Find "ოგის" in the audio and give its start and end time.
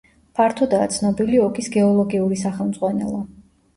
1.49-1.69